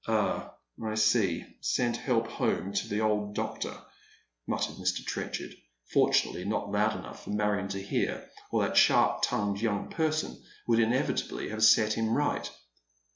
[0.07, 3.83] "All, I see, sent help home to the old doctor,"
[4.47, 5.51] muttered Mr, Trenchard,
[5.93, 10.79] fortunately not loud enough for Marion to hear, or that sharp tongued young person would
[10.79, 12.49] inevitably have set him right.